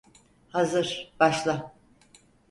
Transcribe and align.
Hazır, 0.49 1.13
başla! 1.19 1.73